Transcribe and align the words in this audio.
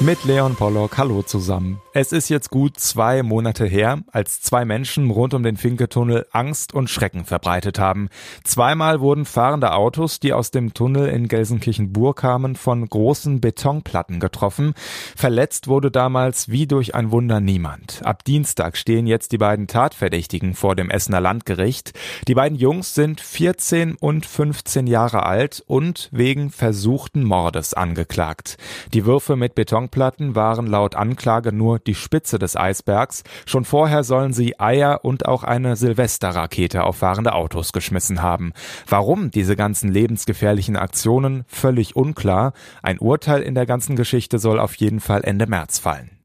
Mit 0.00 0.24
Leon 0.24 0.54
Pollock, 0.54 0.96
hallo 0.96 1.22
zusammen. 1.22 1.82
Es 1.92 2.12
ist 2.12 2.28
jetzt 2.28 2.50
gut 2.50 2.78
zwei 2.78 3.24
Monate 3.24 3.66
her, 3.66 3.98
als 4.12 4.40
zwei 4.40 4.64
Menschen 4.64 5.10
rund 5.10 5.34
um 5.34 5.42
den 5.42 5.56
Finke-Tunnel 5.56 6.24
Angst 6.30 6.72
und 6.72 6.88
Schrecken 6.88 7.24
verbreitet 7.24 7.80
haben. 7.80 8.08
Zweimal 8.44 9.00
wurden 9.00 9.24
fahrende 9.24 9.72
Autos, 9.72 10.20
die 10.20 10.32
aus 10.32 10.52
dem 10.52 10.72
Tunnel 10.72 11.08
in 11.08 11.26
Gelsenkirchen-Bur 11.26 12.14
kamen, 12.14 12.54
von 12.54 12.88
großen 12.88 13.40
Betonplatten 13.40 14.20
getroffen. 14.20 14.74
Verletzt 15.16 15.66
wurde 15.66 15.90
damals 15.90 16.48
wie 16.48 16.68
durch 16.68 16.94
ein 16.94 17.10
Wunder 17.10 17.40
niemand. 17.40 18.00
Ab 18.04 18.22
Dienstag 18.22 18.76
stehen 18.76 19.08
jetzt 19.08 19.32
die 19.32 19.38
beiden 19.38 19.66
Tatverdächtigen 19.66 20.54
vor 20.54 20.76
dem 20.76 20.90
Essener 20.90 21.20
Landgericht. 21.20 21.92
Die 22.28 22.34
beiden 22.34 22.56
Jungs 22.56 22.94
sind 22.94 23.20
14 23.20 23.96
und 23.96 24.26
15 24.26 24.86
Jahre 24.86 25.26
alt 25.26 25.64
und 25.66 26.08
wegen 26.12 26.50
versuchten 26.50 27.24
Mordes 27.24 27.74
angeklagt. 27.74 28.58
Die 28.94 29.04
Würfe 29.04 29.34
mit 29.34 29.56
Betonplatten 29.88 30.34
waren 30.34 30.66
laut 30.66 30.94
Anklage 30.94 31.52
nur 31.52 31.78
die 31.78 31.94
Spitze 31.94 32.38
des 32.38 32.56
Eisbergs. 32.56 33.24
Schon 33.46 33.64
vorher 33.64 34.04
sollen 34.04 34.32
sie 34.32 34.60
Eier 34.60 35.04
und 35.04 35.26
auch 35.26 35.44
eine 35.44 35.76
Silvesterrakete 35.76 36.84
auf 36.84 36.96
fahrende 36.96 37.34
Autos 37.34 37.72
geschmissen 37.72 38.22
haben. 38.22 38.52
Warum 38.86 39.30
diese 39.30 39.56
ganzen 39.56 39.90
lebensgefährlichen 39.90 40.76
Aktionen? 40.76 41.44
Völlig 41.48 41.96
unklar. 41.96 42.52
Ein 42.82 42.98
Urteil 42.98 43.42
in 43.42 43.54
der 43.54 43.66
ganzen 43.66 43.96
Geschichte 43.96 44.38
soll 44.38 44.60
auf 44.60 44.74
jeden 44.74 45.00
Fall 45.00 45.22
Ende 45.24 45.46
März 45.46 45.78
fallen. 45.78 46.17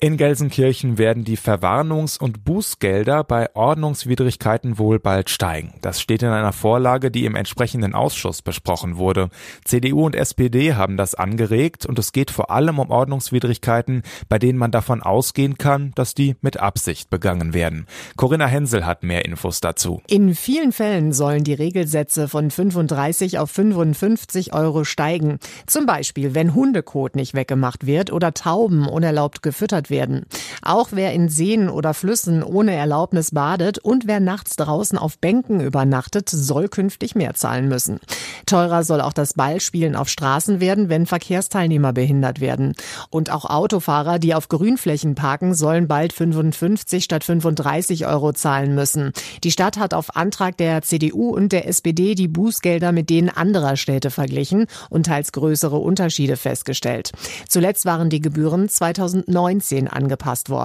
In 0.00 0.16
Gelsenkirchen 0.16 0.96
werden 0.96 1.24
die 1.24 1.36
Verwarnungs- 1.36 2.20
und 2.20 2.44
Bußgelder 2.44 3.24
bei 3.24 3.52
Ordnungswidrigkeiten 3.56 4.78
wohl 4.78 5.00
bald 5.00 5.28
steigen. 5.28 5.74
Das 5.80 6.00
steht 6.00 6.22
in 6.22 6.28
einer 6.28 6.52
Vorlage, 6.52 7.10
die 7.10 7.24
im 7.24 7.34
entsprechenden 7.34 7.96
Ausschuss 7.96 8.40
besprochen 8.40 8.96
wurde. 8.96 9.28
CDU 9.64 10.06
und 10.06 10.14
SPD 10.14 10.74
haben 10.74 10.96
das 10.96 11.16
angeregt 11.16 11.84
und 11.84 11.98
es 11.98 12.12
geht 12.12 12.30
vor 12.30 12.52
allem 12.52 12.78
um 12.78 12.90
Ordnungswidrigkeiten, 12.90 14.04
bei 14.28 14.38
denen 14.38 14.56
man 14.56 14.70
davon 14.70 15.02
ausgehen 15.02 15.58
kann, 15.58 15.90
dass 15.96 16.14
die 16.14 16.36
mit 16.42 16.60
Absicht 16.60 17.10
begangen 17.10 17.52
werden. 17.52 17.86
Corinna 18.16 18.46
Hensel 18.46 18.86
hat 18.86 19.02
mehr 19.02 19.24
Infos 19.24 19.60
dazu. 19.60 20.00
In 20.06 20.36
vielen 20.36 20.70
Fällen 20.70 21.12
sollen 21.12 21.42
die 21.42 21.54
Regelsätze 21.54 22.28
von 22.28 22.52
35 22.52 23.40
auf 23.40 23.50
55 23.50 24.54
Euro 24.54 24.84
steigen. 24.84 25.40
Zum 25.66 25.86
Beispiel, 25.86 26.36
wenn 26.36 26.54
Hundekot 26.54 27.16
nicht 27.16 27.34
weggemacht 27.34 27.84
wird 27.84 28.12
oder 28.12 28.32
Tauben 28.32 28.86
unerlaubt 28.86 29.42
gefüttert 29.42 29.87
werden. 29.90 30.26
Auch 30.68 30.88
wer 30.92 31.14
in 31.14 31.30
Seen 31.30 31.70
oder 31.70 31.94
Flüssen 31.94 32.42
ohne 32.42 32.74
Erlaubnis 32.74 33.30
badet 33.30 33.78
und 33.78 34.06
wer 34.06 34.20
nachts 34.20 34.56
draußen 34.56 34.98
auf 34.98 35.18
Bänken 35.18 35.60
übernachtet, 35.60 36.28
soll 36.28 36.68
künftig 36.68 37.14
mehr 37.14 37.32
zahlen 37.32 37.68
müssen. 37.68 38.00
Teurer 38.44 38.84
soll 38.84 39.00
auch 39.00 39.14
das 39.14 39.32
Ballspielen 39.32 39.96
auf 39.96 40.10
Straßen 40.10 40.60
werden, 40.60 40.90
wenn 40.90 41.06
Verkehrsteilnehmer 41.06 41.94
behindert 41.94 42.40
werden. 42.40 42.74
Und 43.08 43.30
auch 43.30 43.46
Autofahrer, 43.46 44.18
die 44.18 44.34
auf 44.34 44.48
Grünflächen 44.48 45.14
parken, 45.14 45.54
sollen 45.54 45.88
bald 45.88 46.12
55 46.12 47.02
statt 47.02 47.24
35 47.24 48.06
Euro 48.06 48.34
zahlen 48.34 48.74
müssen. 48.74 49.12
Die 49.44 49.52
Stadt 49.52 49.78
hat 49.78 49.94
auf 49.94 50.16
Antrag 50.16 50.58
der 50.58 50.82
CDU 50.82 51.34
und 51.34 51.52
der 51.52 51.66
SPD 51.66 52.14
die 52.14 52.28
Bußgelder 52.28 52.92
mit 52.92 53.08
denen 53.08 53.30
anderer 53.30 53.76
Städte 53.76 54.10
verglichen 54.10 54.66
und 54.90 55.06
teils 55.06 55.32
größere 55.32 55.78
Unterschiede 55.78 56.36
festgestellt. 56.36 57.12
Zuletzt 57.48 57.86
waren 57.86 58.10
die 58.10 58.20
Gebühren 58.20 58.68
2019 58.68 59.78
2010 59.78 59.88
angepasst 59.88 60.50
worden. 60.50 60.57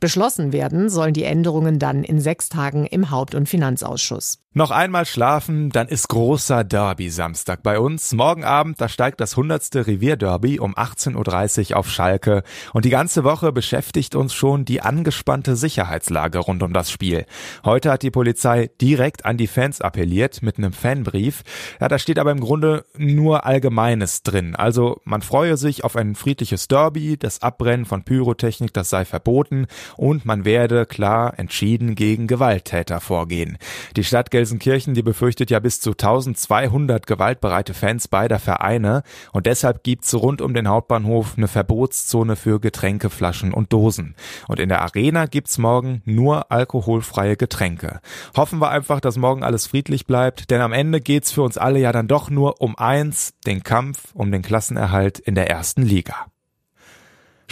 Beschlossen 0.00 0.52
werden 0.52 0.88
sollen 0.88 1.14
die 1.14 1.24
Änderungen 1.24 1.78
dann 1.78 2.04
in 2.04 2.20
sechs 2.20 2.48
Tagen 2.48 2.86
im 2.86 3.10
Haupt- 3.10 3.34
und 3.34 3.48
Finanzausschuss. 3.48 4.38
Noch 4.52 4.72
einmal 4.72 5.06
schlafen, 5.06 5.70
dann 5.70 5.86
ist 5.86 6.08
großer 6.08 6.64
Derby-Samstag 6.64 7.62
bei 7.62 7.78
uns. 7.78 8.12
Morgen 8.12 8.42
Abend, 8.42 8.80
da 8.80 8.88
steigt 8.88 9.20
das 9.20 9.34
100. 9.34 9.76
Revierderby 9.86 10.58
um 10.58 10.74
18.30 10.74 11.70
Uhr 11.70 11.76
auf 11.76 11.88
Schalke. 11.88 12.42
Und 12.72 12.84
die 12.84 12.90
ganze 12.90 13.22
Woche 13.22 13.52
beschäftigt 13.52 14.16
uns 14.16 14.34
schon 14.34 14.64
die 14.64 14.80
angespannte 14.80 15.54
Sicherheitslage 15.54 16.40
rund 16.40 16.64
um 16.64 16.72
das 16.72 16.90
Spiel. 16.90 17.26
Heute 17.64 17.92
hat 17.92 18.02
die 18.02 18.10
Polizei 18.10 18.72
direkt 18.80 19.24
an 19.24 19.36
die 19.36 19.46
Fans 19.46 19.80
appelliert 19.80 20.42
mit 20.42 20.58
einem 20.58 20.72
Fanbrief. 20.72 21.44
Ja, 21.80 21.86
da 21.86 22.00
steht 22.00 22.18
aber 22.18 22.32
im 22.32 22.40
Grunde 22.40 22.86
nur 22.98 23.46
Allgemeines 23.46 24.24
drin. 24.24 24.56
Also 24.56 25.00
man 25.04 25.22
freue 25.22 25.58
sich 25.58 25.84
auf 25.84 25.94
ein 25.94 26.16
friedliches 26.16 26.66
Derby, 26.66 27.16
das 27.16 27.40
Abbrennen 27.40 27.86
von 27.86 28.02
Pyrotechnik, 28.02 28.74
das 28.74 28.90
sei 28.90 29.04
verboten 29.04 29.68
und 29.96 30.24
man 30.24 30.44
werde 30.44 30.86
klar 30.86 31.38
entschieden 31.38 31.94
gegen 31.94 32.26
Gewalttäter 32.26 33.00
vorgehen. 33.00 33.56
Die 33.94 34.02
Stadt 34.02 34.32
Gelsenkirchen, 34.40 34.94
die 34.94 35.02
befürchtet 35.02 35.50
ja 35.50 35.58
bis 35.58 35.82
zu 35.82 35.90
1200 35.90 37.06
gewaltbereite 37.06 37.74
Fans 37.74 38.08
beider 38.08 38.38
Vereine 38.38 39.02
und 39.34 39.44
deshalb 39.44 39.84
gibt's 39.84 40.14
rund 40.14 40.40
um 40.40 40.54
den 40.54 40.66
Hauptbahnhof 40.66 41.34
eine 41.36 41.46
Verbotszone 41.46 42.36
für 42.36 42.58
Getränkeflaschen 42.58 43.52
und 43.52 43.70
Dosen. 43.70 44.14
Und 44.48 44.58
in 44.58 44.70
der 44.70 44.80
Arena 44.80 45.26
gibt's 45.26 45.58
morgen 45.58 46.00
nur 46.06 46.50
alkoholfreie 46.50 47.36
Getränke. 47.36 48.00
Hoffen 48.34 48.60
wir 48.60 48.70
einfach, 48.70 49.00
dass 49.00 49.18
morgen 49.18 49.44
alles 49.44 49.66
friedlich 49.66 50.06
bleibt, 50.06 50.50
denn 50.50 50.62
am 50.62 50.72
Ende 50.72 51.02
geht's 51.02 51.30
für 51.30 51.42
uns 51.42 51.58
alle 51.58 51.78
ja 51.78 51.92
dann 51.92 52.08
doch 52.08 52.30
nur 52.30 52.62
um 52.62 52.78
eins, 52.78 53.34
den 53.44 53.62
Kampf 53.62 54.14
um 54.14 54.32
den 54.32 54.40
Klassenerhalt 54.40 55.18
in 55.18 55.34
der 55.34 55.50
ersten 55.50 55.82
Liga. 55.82 56.14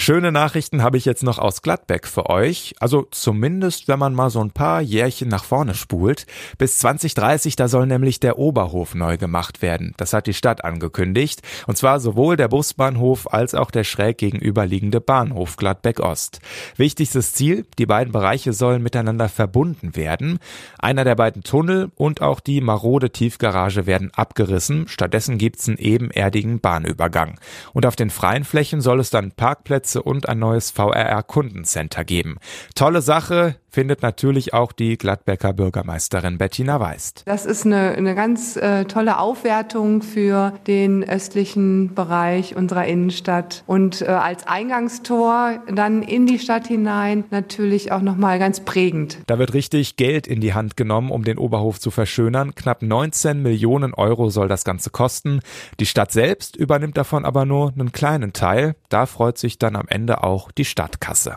Schöne 0.01 0.31
Nachrichten 0.31 0.85
habe 0.85 0.97
ich 0.97 1.05
jetzt 1.05 1.25
noch 1.25 1.39
aus 1.39 1.61
Gladbeck 1.61 2.07
für 2.07 2.31
euch. 2.31 2.77
Also 2.79 3.09
zumindest, 3.11 3.89
wenn 3.89 3.99
man 3.99 4.15
mal 4.15 4.31
so 4.31 4.41
ein 4.41 4.53
paar 4.53 4.81
Jährchen 4.81 5.29
nach 5.29 5.43
vorne 5.43 5.75
spult. 5.75 6.25
Bis 6.57 6.79
2030, 6.79 7.57
da 7.57 7.67
soll 7.67 7.89
nämlich 7.89 8.21
der 8.21 8.39
Oberhof 8.39 8.95
neu 8.95 9.19
gemacht 9.19 9.61
werden. 9.61 9.95
Das 9.97 10.13
hat 10.13 10.29
die 10.29 10.35
Stadt 10.35 10.65
angekündigt. 10.65 11.43
Und 11.67 11.77
zwar 11.77 11.99
sowohl 11.99 12.37
der 12.37 12.47
Busbahnhof 12.47 13.27
als 13.33 13.57
auch 13.57 13.73
der 13.73 13.83
schräg 13.83 14.19
gegenüberliegende 14.19 15.01
Bahnhof 15.01 15.57
Gladbeck 15.57 15.99
Ost. 15.99 16.39
Wichtigstes 16.77 17.33
Ziel, 17.33 17.67
die 17.81 17.87
beiden 17.87 18.13
Bereiche 18.13 18.53
sollen 18.53 18.85
miteinander 18.85 19.29
verbunden 19.29 19.97
werden. 19.97 20.39
Einer 20.79 21.03
der 21.03 21.17
beiden 21.17 21.43
Tunnel 21.43 21.91
und 21.97 22.23
auch 22.23 22.39
die 22.39 22.61
marode 22.61 23.11
Tiefgarage 23.11 23.87
werden 23.87 24.13
abgerissen. 24.15 24.87
Stattdessen 24.87 25.39
gibt's 25.39 25.67
einen 25.67 25.79
ebenerdigen 25.79 26.61
Bahnübergang. 26.61 27.41
Und 27.73 27.85
auf 27.85 27.97
den 27.97 28.11
freien 28.11 28.45
Flächen 28.45 28.81
soll 28.81 29.01
es 29.01 29.11
dann 29.11 29.33
Parkplätze 29.33 29.88
Parkplätze 29.89 30.03
und 30.03 30.29
ein 30.29 30.39
neues 30.39 30.71
VRR-Kundencenter 30.71 32.05
geben. 32.05 32.39
Tolle 32.75 33.03
Sache, 33.03 33.57
findet 33.79 34.03
natürlich 34.03 34.55
auch 34.55 34.73
die 34.73 34.99
Gladbecker 34.99 35.53
Bürgermeisterin 35.53 36.37
Bettina 36.37 36.81
Weist. 36.81 37.23
Das 37.27 37.47
ist 37.47 37.65
eine, 37.65 37.93
eine 37.93 38.17
ganz 38.17 38.57
äh, 38.57 38.87
tolle 38.87 39.21
Aufwertung 39.21 40.03
für 40.03 40.53
den 40.67 41.09
östlichen 41.09 41.95
Bereich 41.95 42.57
unserer 42.57 42.87
Innenstadt 42.87 43.63
und 43.69 44.03
äh, 44.03 44.07
als 44.07 44.49
Eingangstor 44.49 45.63
dann 45.73 46.03
in 46.03 46.27
die 46.27 46.41
Stadt 46.41 46.67
hinein 46.67 47.23
natürlich 47.31 47.93
auch 47.93 48.03
nochmal 48.03 48.41
ganz 48.41 48.59
prägend. 48.65 49.19
Da 49.29 49.39
wird 49.39 49.55
richtig 49.55 49.95
Geld 49.95 50.27
in 50.27 50.41
die 50.41 50.55
Hand 50.55 50.77
genommen, 50.77 51.13
um 51.13 51.23
den 51.23 51.39
Oberhof 51.39 51.79
zu 51.79 51.93
verschönern. 51.93 52.57
Knapp 52.57 52.83
19 52.83 53.41
Millionen 53.41 53.95
Euro 53.95 54.29
soll 54.29 54.49
das 54.49 54.65
Ganze 54.65 54.91
kosten. 54.91 55.39
Die 55.79 55.87
Stadt 55.87 56.11
selbst 56.11 56.57
übernimmt 56.57 56.97
davon 56.97 57.25
aber 57.25 57.45
nur 57.45 57.73
einen 57.73 57.93
kleinen 57.93 58.33
Teil. 58.33 58.75
Da 58.89 59.07
freut 59.07 59.39
sich 59.39 59.57
dann 59.57 59.77
am 59.77 59.87
Ende 59.87 60.25
auch 60.25 60.51
die 60.51 60.65
Stadtkasse. 60.65 61.37